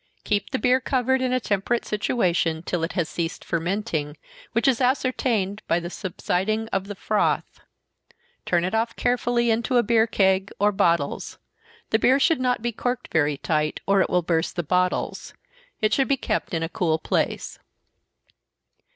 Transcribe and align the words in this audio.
Keep 0.23 0.49
the 0.49 0.57
beer 0.57 0.81
covered 0.81 1.21
in 1.21 1.31
a 1.31 1.39
temperate 1.39 1.85
situation, 1.85 2.63
till 2.63 2.83
it 2.83 2.93
has 2.93 3.07
ceased 3.07 3.45
fermenting, 3.45 4.17
which 4.51 4.67
is 4.67 4.81
ascertained 4.81 5.61
by 5.67 5.79
the 5.79 5.91
subsiding 5.91 6.67
of 6.69 6.87
the 6.87 6.95
froth 6.95 7.59
turn 8.43 8.63
it 8.65 8.73
off 8.73 8.95
carefully 8.95 9.51
into 9.51 9.77
a 9.77 9.83
beer 9.83 10.07
keg, 10.07 10.51
or 10.57 10.71
bottles. 10.71 11.37
The 11.91 11.99
beer 11.99 12.19
should 12.19 12.39
not 12.41 12.63
be 12.63 12.71
corked 12.71 13.13
very 13.13 13.37
tight, 13.37 13.79
or 13.85 14.01
it 14.01 14.09
will 14.09 14.23
burst 14.23 14.55
the 14.55 14.63
bottles. 14.63 15.35
It 15.81 15.93
should 15.93 16.07
be 16.07 16.17
kept 16.17 16.55
in 16.55 16.63
a 16.63 16.67
cool 16.69 16.97
place. 16.97 17.59